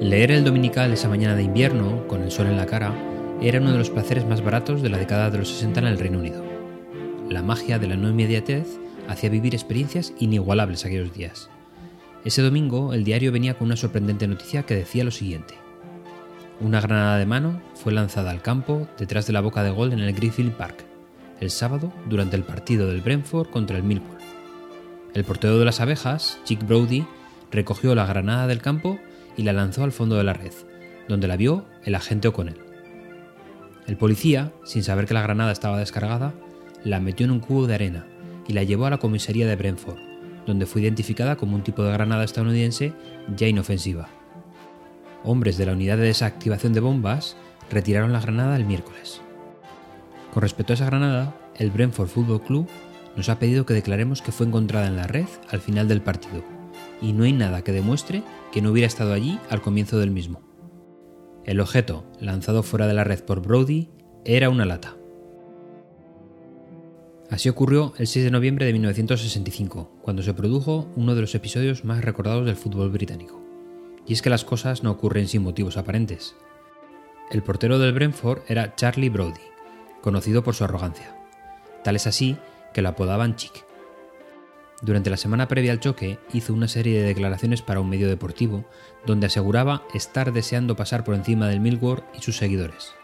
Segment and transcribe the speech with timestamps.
[0.00, 2.94] Leer el dominical esa mañana de invierno, con el sol en la cara,
[3.40, 5.98] era uno de los placeres más baratos de la década de los 60 en el
[5.98, 6.44] Reino Unido.
[7.30, 8.78] La magia de la no inmediatez
[9.08, 11.48] hacía vivir experiencias inigualables aquellos días.
[12.26, 15.54] Ese domingo el diario venía con una sorprendente noticia que decía lo siguiente.
[16.60, 20.00] Una granada de mano fue lanzada al campo detrás de la boca de gol en
[20.00, 20.84] el Greenfield Park,
[21.40, 24.18] el sábado durante el partido del Brentford contra el Millwall.
[25.14, 27.06] El portero de las abejas, Chick Brody,
[27.50, 28.98] recogió la granada del campo
[29.36, 30.52] y la lanzó al fondo de la red,
[31.08, 32.60] donde la vio el agente O'Connell.
[33.86, 36.34] El policía, sin saber que la granada estaba descargada,
[36.82, 38.06] la metió en un cubo de arena
[38.48, 39.98] y la llevó a la comisaría de Brentford,
[40.46, 42.92] donde fue identificada como un tipo de granada estadounidense
[43.36, 44.08] ya inofensiva.
[45.24, 47.36] Hombres de la unidad de desactivación de bombas
[47.70, 49.20] retiraron la granada el miércoles.
[50.32, 52.68] Con respecto a esa granada, el Brentford Football Club
[53.16, 56.44] nos ha pedido que declaremos que fue encontrada en la red al final del partido,
[57.00, 58.22] y no hay nada que demuestre
[58.56, 60.40] que no hubiera estado allí al comienzo del mismo.
[61.44, 63.90] El objeto, lanzado fuera de la red por Brody,
[64.24, 64.96] era una lata.
[67.28, 71.84] Así ocurrió el 6 de noviembre de 1965, cuando se produjo uno de los episodios
[71.84, 73.44] más recordados del fútbol británico.
[74.06, 76.34] Y es que las cosas no ocurren sin motivos aparentes.
[77.30, 79.34] El portero del Brentford era Charlie Brody,
[80.00, 81.14] conocido por su arrogancia.
[81.84, 82.38] Tal es así
[82.72, 83.66] que lo apodaban Chick.
[84.82, 88.66] Durante la semana previa al choque hizo una serie de declaraciones para un medio deportivo
[89.06, 92.94] donde aseguraba estar deseando pasar por encima del Millwall y sus seguidores.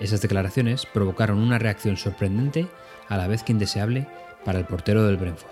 [0.00, 2.68] Esas declaraciones provocaron una reacción sorprendente
[3.08, 4.08] a la vez que indeseable
[4.46, 5.50] para el portero del Brentford.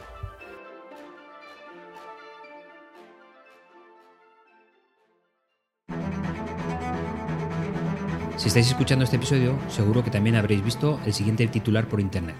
[8.38, 12.36] Si estáis escuchando este episodio, seguro que también habréis visto el siguiente titular por internet.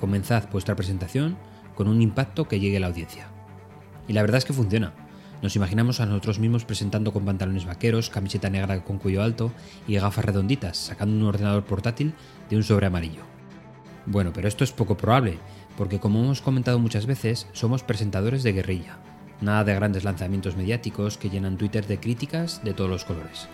[0.00, 1.36] Comenzad vuestra presentación
[1.76, 3.28] con un impacto que llegue a la audiencia.
[4.08, 4.92] Y la verdad es que funciona.
[5.42, 9.52] Nos imaginamos a nosotros mismos presentando con pantalones vaqueros, camiseta negra con cuello alto
[9.86, 12.14] y gafas redonditas, sacando un ordenador portátil
[12.50, 13.22] de un sobre amarillo.
[14.06, 15.38] Bueno, pero esto es poco probable,
[15.76, 18.98] porque como hemos comentado muchas veces, somos presentadores de guerrilla.
[19.40, 23.48] Nada de grandes lanzamientos mediáticos que llenan Twitter de críticas de todos los colores.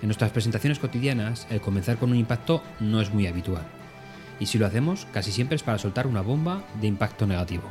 [0.00, 3.64] En nuestras presentaciones cotidianas, el comenzar con un impacto no es muy habitual.
[4.42, 7.62] Y si lo hacemos, casi siempre es para soltar una bomba de impacto negativo.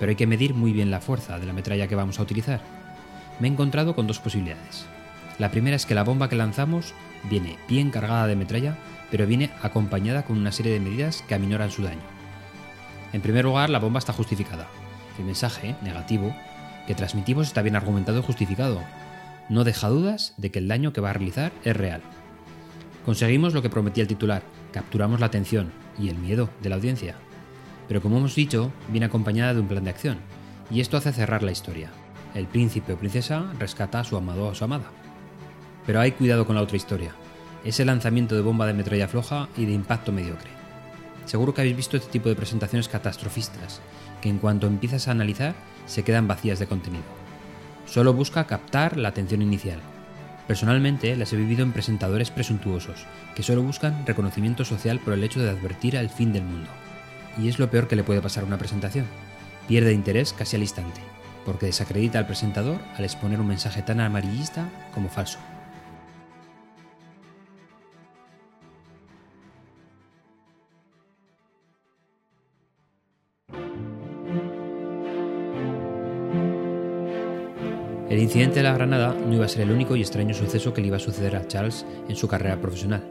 [0.00, 2.60] Pero hay que medir muy bien la fuerza de la metralla que vamos a utilizar.
[3.38, 4.84] Me he encontrado con dos posibilidades.
[5.38, 6.92] La primera es que la bomba que lanzamos
[7.30, 8.76] viene bien cargada de metralla,
[9.12, 12.02] pero viene acompañada con una serie de medidas que aminoran su daño.
[13.12, 14.66] En primer lugar, la bomba está justificada.
[15.20, 16.34] El mensaje, negativo,
[16.88, 18.82] que transmitimos está bien argumentado y justificado,
[19.48, 22.02] no deja dudas de que el daño que va a realizar es real.
[23.04, 24.42] Conseguimos lo que prometía el titular,
[24.76, 27.14] capturamos la atención y el miedo de la audiencia.
[27.88, 30.18] Pero como hemos dicho, viene acompañada de un plan de acción,
[30.70, 31.88] y esto hace cerrar la historia.
[32.34, 34.90] El príncipe o princesa rescata a su amado o a su amada.
[35.86, 37.12] Pero hay cuidado con la otra historia,
[37.64, 40.50] ese lanzamiento de bomba de metralla floja y de impacto mediocre.
[41.24, 43.80] Seguro que habéis visto este tipo de presentaciones catastrofistas,
[44.20, 45.54] que en cuanto empiezas a analizar
[45.86, 47.16] se quedan vacías de contenido
[47.86, 49.80] solo busca captar la atención inicial.
[50.46, 55.40] Personalmente las he vivido en presentadores presuntuosos, que solo buscan reconocimiento social por el hecho
[55.40, 56.70] de advertir al fin del mundo.
[57.36, 59.06] Y es lo peor que le puede pasar a una presentación.
[59.66, 61.00] Pierde interés casi al instante,
[61.44, 65.38] porque desacredita al presentador al exponer un mensaje tan amarillista como falso.
[78.08, 80.80] El incidente de la granada no iba a ser el único y extraño suceso que
[80.80, 83.02] le iba a suceder a Charles en su carrera profesional.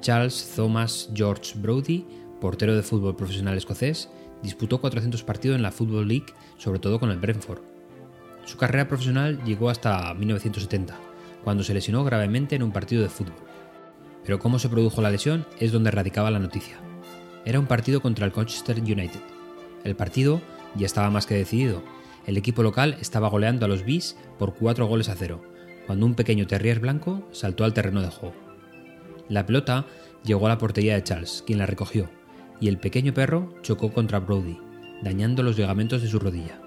[0.00, 2.06] Charles Thomas George Brody,
[2.40, 4.08] portero de fútbol profesional escocés,
[4.40, 6.26] disputó 400 partidos en la Football League,
[6.58, 7.62] sobre todo con el Brentford.
[8.44, 10.96] Su carrera profesional llegó hasta 1970,
[11.42, 13.34] cuando se lesionó gravemente en un partido de fútbol.
[14.24, 16.76] Pero cómo se produjo la lesión es donde radicaba la noticia.
[17.44, 19.20] Era un partido contra el Colchester United.
[19.82, 20.40] El partido
[20.76, 21.82] ya estaba más que decidido,
[22.26, 25.42] el equipo local estaba goleando a los Bees por 4 goles a 0,
[25.86, 28.34] cuando un pequeño terrier blanco saltó al terreno de juego.
[29.28, 29.86] La pelota
[30.24, 32.08] llegó a la portería de Charles, quien la recogió,
[32.60, 34.58] y el pequeño perro chocó contra Brody,
[35.02, 36.60] dañando los ligamentos de su rodilla.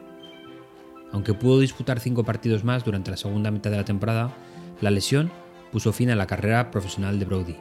[1.12, 4.36] Aunque pudo disputar cinco partidos más durante la segunda mitad de la temporada,
[4.82, 5.32] la lesión
[5.72, 7.56] puso fin a la carrera profesional de Brody.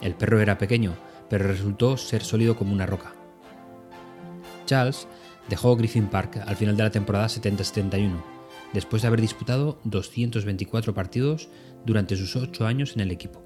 [0.00, 0.94] El perro era pequeño,
[1.28, 3.14] pero resultó ser sólido como una roca.
[4.66, 5.08] Charles
[5.48, 8.22] dejó Griffin Park al final de la temporada 70-71,
[8.72, 11.48] después de haber disputado 224 partidos
[11.84, 13.42] durante sus 8 años en el equipo.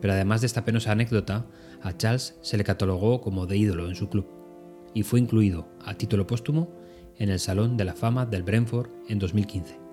[0.00, 1.46] Pero además de esta penosa anécdota,
[1.82, 4.26] a Charles se le catalogó como de ídolo en su club
[4.94, 6.74] y fue incluido, a título póstumo,
[7.18, 9.89] en el Salón de la Fama del Brentford en 2015.